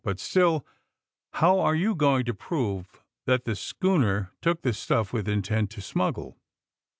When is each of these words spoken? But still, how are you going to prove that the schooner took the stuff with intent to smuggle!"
But 0.03 0.19
still, 0.19 0.65
how 1.33 1.59
are 1.59 1.75
you 1.75 1.93
going 1.93 2.25
to 2.25 2.33
prove 2.33 3.03
that 3.27 3.43
the 3.45 3.55
schooner 3.55 4.31
took 4.41 4.63
the 4.63 4.73
stuff 4.73 5.13
with 5.13 5.27
intent 5.29 5.69
to 5.73 5.81
smuggle!" 5.83 6.39